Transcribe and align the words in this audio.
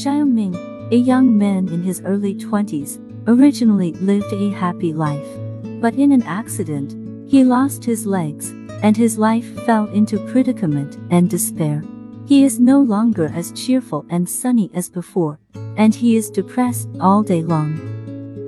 Xiaoming, 0.00 0.56
a 0.92 0.96
young 0.96 1.36
man 1.36 1.68
in 1.68 1.82
his 1.82 2.00
early 2.06 2.34
20s, 2.34 2.98
originally 3.26 3.92
lived 4.00 4.32
a 4.32 4.48
happy 4.48 4.94
life. 4.94 5.28
But 5.82 5.94
in 5.94 6.10
an 6.10 6.22
accident, 6.22 6.96
he 7.28 7.44
lost 7.44 7.84
his 7.84 8.06
legs, 8.06 8.48
and 8.82 8.96
his 8.96 9.18
life 9.18 9.44
fell 9.66 9.88
into 9.88 10.18
predicament 10.28 10.96
and 11.10 11.28
despair. 11.28 11.84
He 12.24 12.44
is 12.44 12.58
no 12.58 12.80
longer 12.80 13.30
as 13.34 13.52
cheerful 13.52 14.06
and 14.08 14.26
sunny 14.26 14.70
as 14.72 14.88
before, 14.88 15.38
and 15.76 15.94
he 15.94 16.16
is 16.16 16.30
depressed 16.30 16.88
all 16.98 17.22
day 17.22 17.42
long. 17.42 17.78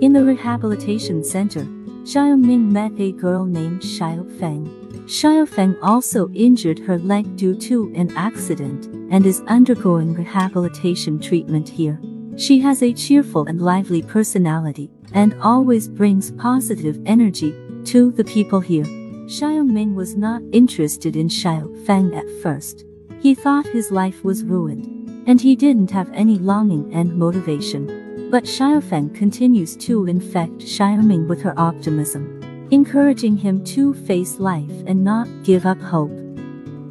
In 0.00 0.14
the 0.14 0.24
rehabilitation 0.24 1.22
center, 1.22 1.68
Xiaoming 2.04 2.72
met 2.72 2.90
a 2.98 3.12
girl 3.12 3.44
named 3.44 3.80
Xiaofeng. 3.80 4.66
Xiaofeng 5.06 5.76
also 5.82 6.28
injured 6.34 6.80
her 6.80 6.98
leg 6.98 7.36
due 7.36 7.54
to 7.54 7.92
an 7.94 8.10
accident 8.16 8.86
and 9.12 9.24
is 9.24 9.40
undergoing 9.46 10.12
rehabilitation 10.12 11.20
treatment 11.20 11.68
here. 11.68 12.00
She 12.36 12.58
has 12.58 12.82
a 12.82 12.92
cheerful 12.92 13.46
and 13.46 13.62
lively 13.62 14.02
personality 14.02 14.90
and 15.14 15.34
always 15.40 15.86
brings 15.88 16.32
positive 16.32 16.98
energy 17.06 17.54
to 17.84 18.10
the 18.10 18.24
people 18.24 18.58
here. 18.58 18.84
Xiaoming 19.26 19.94
was 19.94 20.16
not 20.16 20.42
interested 20.50 21.14
in 21.14 21.28
Xiaofeng 21.28 22.16
at 22.16 22.42
first. 22.42 22.84
He 23.20 23.36
thought 23.36 23.66
his 23.66 23.92
life 23.92 24.24
was 24.24 24.42
ruined, 24.42 25.28
and 25.28 25.40
he 25.40 25.54
didn't 25.54 25.92
have 25.92 26.10
any 26.12 26.36
longing 26.36 26.92
and 26.92 27.16
motivation. 27.16 28.01
But 28.32 28.44
Xiaofeng 28.44 29.14
continues 29.14 29.76
to 29.76 30.06
infect 30.06 30.60
Xiaoming 30.60 31.28
with 31.28 31.42
her 31.42 31.52
optimism, 31.60 32.40
encouraging 32.70 33.36
him 33.36 33.62
to 33.64 33.92
face 33.92 34.38
life 34.38 34.72
and 34.86 35.04
not 35.04 35.28
give 35.44 35.66
up 35.66 35.78
hope. 35.78 36.16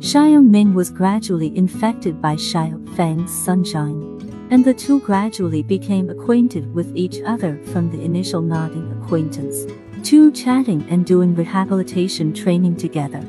Xiaoming 0.01 0.75
was 0.75 0.91
gradually 0.91 1.57
infected 1.57 2.21
by 2.21 2.35
Xiaofeng's 2.35 3.31
sunshine, 3.31 4.19
and 4.51 4.63
the 4.63 4.75
two 4.75 4.99
gradually 4.99 5.63
became 5.63 6.11
acquainted 6.11 6.71
with 6.75 6.95
each 6.95 7.17
other 7.25 7.57
from 7.73 7.89
the 7.89 8.03
initial 8.03 8.43
nodding 8.43 8.91
acquaintance 9.01 9.65
to 10.03 10.31
chatting 10.33 10.85
and 10.91 11.07
doing 11.07 11.33
rehabilitation 11.33 12.35
training 12.35 12.75
together. 12.75 13.21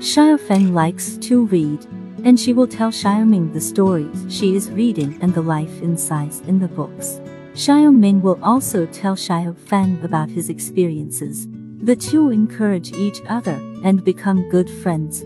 Xiaofeng 0.00 0.72
likes 0.72 1.16
to 1.18 1.46
read, 1.46 1.86
and 2.24 2.40
she 2.40 2.52
will 2.52 2.66
tell 2.66 2.90
Xiaoming 2.90 3.52
the 3.52 3.60
stories 3.60 4.26
she 4.28 4.56
is 4.56 4.72
reading 4.72 5.16
and 5.22 5.32
the 5.32 5.40
life 5.40 5.80
insights 5.82 6.40
in 6.48 6.58
the 6.58 6.66
books. 6.66 7.20
Xiaoming 7.60 8.22
will 8.22 8.38
also 8.42 8.86
tell 8.86 9.14
Xiaofeng 9.14 10.02
about 10.02 10.30
his 10.30 10.48
experiences. 10.48 11.46
The 11.82 11.94
two 11.94 12.30
encourage 12.30 12.94
each 12.94 13.20
other 13.28 13.60
and 13.84 14.02
become 14.02 14.48
good 14.48 14.70
friends. 14.70 15.24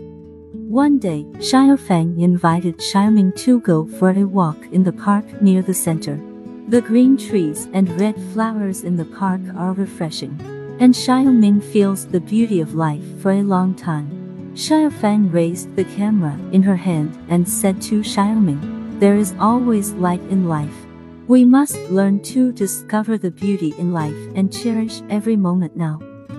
One 0.51 0.99
day, 0.99 1.23
Xiaofeng 1.39 2.19
invited 2.19 2.79
Xiaoming 2.79 3.37
to 3.37 3.61
go 3.61 3.85
for 3.85 4.09
a 4.09 4.25
walk 4.25 4.57
in 4.73 4.83
the 4.83 4.91
park 4.91 5.41
near 5.41 5.61
the 5.61 5.73
center. 5.73 6.19
The 6.67 6.81
green 6.81 7.15
trees 7.15 7.69
and 7.71 7.89
red 8.01 8.21
flowers 8.33 8.83
in 8.83 8.97
the 8.97 9.05
park 9.05 9.39
are 9.55 9.71
refreshing, 9.71 10.37
and 10.81 10.93
Xiaoming 10.93 11.63
feels 11.63 12.05
the 12.05 12.19
beauty 12.19 12.59
of 12.59 12.75
life 12.75 13.05
for 13.21 13.31
a 13.31 13.43
long 13.43 13.73
time. 13.73 14.09
Xiaofeng 14.55 15.31
raised 15.31 15.73
the 15.77 15.85
camera 15.85 16.37
in 16.51 16.63
her 16.63 16.75
hand 16.75 17.17
and 17.29 17.47
said 17.47 17.81
to 17.83 18.01
Xiaoming, 18.01 18.99
There 18.99 19.15
is 19.15 19.33
always 19.39 19.93
light 19.93 20.23
in 20.23 20.49
life. 20.49 20.84
We 21.27 21.43
must 21.43 21.75
learn 21.89 22.21
to 22.25 22.51
discover 22.51 23.17
the 23.17 23.31
beauty 23.31 23.73
in 23.79 23.91
life 23.91 24.15
and 24.35 24.53
cherish 24.53 25.01
every 25.09 25.35
moment 25.35 25.75
now. 25.75 25.97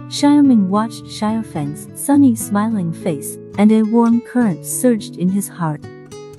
Xiaoming 0.09 0.69
watched 0.69 1.03
Xiaofeng's 1.07 2.01
sunny 2.01 2.37
smiling 2.37 2.93
face, 2.93 3.37
and 3.59 3.73
a 3.73 3.83
warm 3.83 4.21
current 4.21 4.65
surged 4.65 5.17
in 5.17 5.29
his 5.29 5.49
heart. 5.49 5.85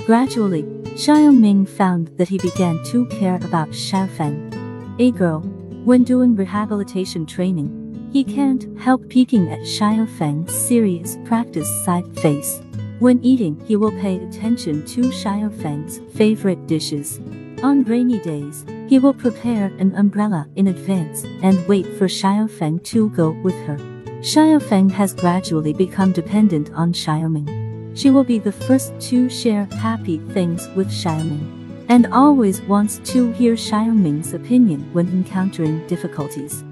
Gradually, 0.05 0.63
Xiaoming 0.95 1.67
found 1.67 2.07
that 2.17 2.29
he 2.29 2.37
began 2.37 2.81
to 2.85 3.05
care 3.07 3.35
about 3.35 3.71
Xiaofeng. 3.71 4.97
A 4.97 5.11
girl, 5.11 5.41
when 5.83 6.05
doing 6.05 6.33
rehabilitation 6.33 7.25
training, 7.25 8.09
he 8.13 8.23
can't 8.23 8.65
help 8.79 9.09
peeking 9.09 9.49
at 9.49 9.59
Xiaofeng's 9.59 10.55
serious 10.55 11.17
practice 11.25 11.67
side 11.83 12.07
face. 12.19 12.61
When 12.99 13.21
eating, 13.21 13.59
he 13.65 13.75
will 13.75 13.91
pay 13.91 14.23
attention 14.23 14.85
to 14.85 15.01
Xiaofeng's 15.01 15.99
favorite 16.15 16.65
dishes. 16.65 17.19
On 17.63 17.83
rainy 17.83 18.19
days, 18.19 18.63
he 18.87 18.99
will 18.99 19.13
prepare 19.13 19.67
an 19.79 19.95
umbrella 19.95 20.47
in 20.55 20.67
advance 20.67 21.23
and 21.41 21.67
wait 21.67 21.87
for 21.97 22.07
Xiaofeng 22.07 22.83
to 22.85 23.09
go 23.09 23.31
with 23.43 23.55
her. 23.65 23.77
Xiaofeng 24.21 24.91
has 24.91 25.13
gradually 25.13 25.73
become 25.73 26.11
dependent 26.11 26.71
on 26.73 26.93
Xiaoming. 26.93 27.97
She 27.97 28.11
will 28.11 28.23
be 28.23 28.37
the 28.37 28.51
first 28.51 28.99
to 29.09 29.27
share 29.27 29.65
happy 29.65 30.19
things 30.33 30.67
with 30.75 30.89
Xiaoming 30.89 31.85
and 31.89 32.05
always 32.07 32.61
wants 32.61 32.99
to 33.11 33.31
hear 33.31 33.55
Xiaoming's 33.55 34.33
opinion 34.33 34.87
when 34.93 35.07
encountering 35.07 35.85
difficulties. 35.87 36.63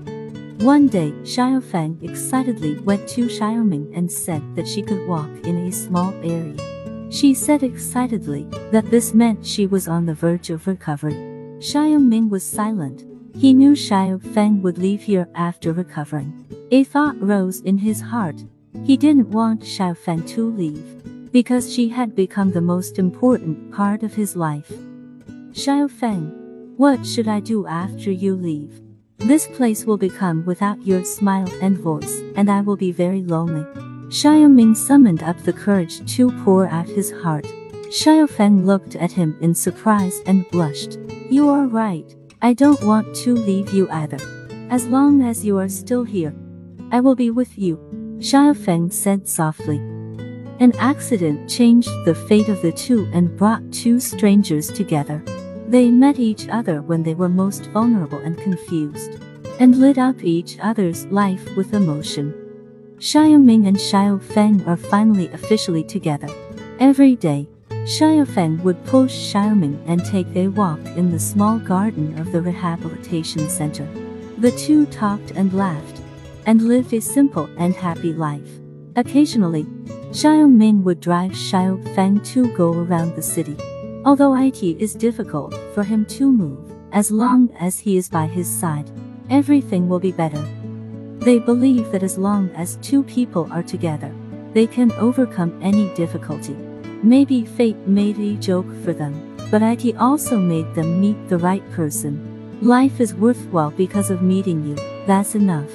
One 0.59 0.87
day, 0.87 1.11
Xiaofeng 1.23 2.03
excitedly 2.03 2.77
went 2.79 3.07
to 3.09 3.25
Xiaoming 3.25 3.91
and 3.97 4.11
said 4.11 4.55
that 4.55 4.67
she 4.67 4.83
could 4.83 5.07
walk 5.07 5.29
in 5.45 5.67
a 5.67 5.71
small 5.71 6.13
area. 6.23 6.74
She 7.09 7.33
said 7.33 7.63
excitedly 7.63 8.47
that 8.71 8.89
this 8.91 9.13
meant 9.13 9.45
she 9.45 9.67
was 9.67 9.87
on 9.87 10.05
the 10.05 10.13
verge 10.13 10.49
of 10.49 10.67
recovery. 10.67 11.13
Xiaoming 11.59 12.29
was 12.29 12.43
silent. 12.43 13.05
He 13.37 13.53
knew 13.53 13.73
Xiaofeng 13.73 14.61
would 14.61 14.77
leave 14.77 15.03
here 15.03 15.27
after 15.35 15.73
recovering. 15.73 16.45
A 16.71 16.83
thought 16.83 17.15
rose 17.21 17.61
in 17.61 17.77
his 17.77 18.01
heart. 18.01 18.43
He 18.83 18.97
didn't 18.97 19.29
want 19.29 19.61
Xiaofeng 19.61 20.27
to 20.29 20.51
leave 20.51 21.31
because 21.31 21.73
she 21.73 21.89
had 21.89 22.15
become 22.15 22.51
the 22.51 22.61
most 22.61 22.97
important 22.97 23.71
part 23.73 24.03
of 24.03 24.13
his 24.13 24.35
life. 24.35 24.71
Xiaofeng, 25.51 26.75
what 26.77 27.05
should 27.05 27.27
I 27.27 27.39
do 27.39 27.67
after 27.67 28.11
you 28.11 28.35
leave? 28.35 28.81
This 29.17 29.47
place 29.47 29.85
will 29.85 29.97
become 29.97 30.45
without 30.45 30.85
your 30.85 31.03
smile 31.03 31.49
and 31.61 31.77
voice, 31.77 32.21
and 32.35 32.49
I 32.49 32.61
will 32.61 32.75
be 32.75 32.91
very 32.91 33.23
lonely. 33.23 33.65
Xiaoming 34.09 34.75
summoned 34.75 35.23
up 35.23 35.37
the 35.43 35.53
courage 35.53 36.05
to 36.15 36.31
pour 36.43 36.67
out 36.67 36.87
his 36.87 37.11
heart. 37.11 37.45
Xiaofeng 37.89 38.65
looked 38.65 38.95
at 38.95 39.11
him 39.11 39.35
in 39.41 39.55
surprise 39.55 40.21
and 40.25 40.49
blushed. 40.51 40.99
You 41.29 41.49
are 41.49 41.65
right. 41.65 42.15
I 42.41 42.53
don't 42.53 42.83
want 42.83 43.15
to 43.17 43.33
leave 43.33 43.71
you 43.73 43.89
either. 43.89 44.17
As 44.69 44.85
long 44.87 45.23
as 45.23 45.43
you 45.43 45.57
are 45.57 45.69
still 45.69 46.03
here, 46.03 46.35
I 46.91 46.99
will 46.99 47.15
be 47.15 47.31
with 47.31 47.57
you, 47.57 47.77
Xiaofeng 48.19 48.93
said 48.93 49.27
softly. 49.27 49.77
An 50.59 50.73
accident 50.77 51.49
changed 51.49 51.89
the 52.05 52.15
fate 52.15 52.47
of 52.47 52.61
the 52.61 52.71
two 52.71 53.09
and 53.11 53.35
brought 53.35 53.71
two 53.71 53.99
strangers 53.99 54.69
together. 54.69 55.23
They 55.67 55.89
met 55.89 56.19
each 56.19 56.47
other 56.47 56.81
when 56.81 57.01
they 57.01 57.15
were 57.15 57.27
most 57.27 57.65
vulnerable 57.67 58.19
and 58.19 58.37
confused, 58.37 59.19
and 59.59 59.79
lit 59.79 59.97
up 59.97 60.23
each 60.23 60.59
other's 60.61 61.05
life 61.07 61.55
with 61.57 61.73
emotion. 61.73 62.44
Xiaoming 62.99 63.67
and 63.67 63.75
Xiaofeng 63.75 64.65
are 64.67 64.77
finally 64.77 65.27
officially 65.27 65.83
together. 65.83 66.29
Every 66.79 67.15
day, 67.15 67.47
Xiaofeng 67.69 68.63
would 68.63 68.83
push 68.85 69.33
Xiaoming 69.33 69.83
and 69.85 70.03
take 70.05 70.33
a 70.33 70.47
walk 70.47 70.79
in 70.95 71.11
the 71.11 71.19
small 71.19 71.59
garden 71.59 72.17
of 72.17 72.31
the 72.31 72.41
rehabilitation 72.41 73.49
center. 73.49 73.85
The 74.37 74.51
two 74.51 74.85
talked 74.87 75.31
and 75.31 75.53
laughed, 75.53 76.01
and 76.45 76.61
lived 76.61 76.93
a 76.93 77.01
simple 77.01 77.49
and 77.57 77.75
happy 77.75 78.13
life. 78.13 78.49
Occasionally, 78.95 79.65
Xiaoming 80.11 80.83
would 80.83 81.01
drive 81.01 81.31
Xiaofeng 81.31 82.25
to 82.27 82.55
go 82.55 82.71
around 82.71 83.15
the 83.15 83.21
city. 83.21 83.57
Although 84.05 84.35
it 84.35 84.63
is 84.63 84.93
difficult 84.93 85.53
for 85.73 85.83
him 85.83 86.05
to 86.05 86.31
move, 86.31 86.71
as 86.93 87.11
long 87.11 87.49
as 87.59 87.77
he 87.77 87.97
is 87.97 88.07
by 88.07 88.25
his 88.25 88.47
side, 88.47 88.89
everything 89.29 89.89
will 89.89 89.99
be 89.99 90.13
better. 90.13 90.43
They 91.25 91.39
believe 91.39 91.91
that 91.91 92.03
as 92.03 92.19
long 92.19 92.51
as 92.51 92.75
two 92.83 93.01
people 93.01 93.47
are 93.51 93.63
together, 93.63 94.13
they 94.53 94.67
can 94.67 94.91
overcome 94.91 95.57
any 95.59 95.91
difficulty. 95.95 96.53
Maybe 97.01 97.45
fate 97.45 97.87
made 97.87 98.19
a 98.19 98.35
joke 98.35 98.67
for 98.83 98.93
them, 98.93 99.35
but 99.49 99.63
IT 99.63 99.97
also 99.97 100.37
made 100.37 100.71
them 100.75 101.01
meet 101.01 101.17
the 101.27 101.39
right 101.39 101.67
person. 101.71 102.59
Life 102.61 102.99
is 102.99 103.15
worthwhile 103.15 103.71
because 103.71 104.11
of 104.11 104.21
meeting 104.21 104.67
you, 104.67 104.75
that's 105.07 105.33
enough. 105.33 105.71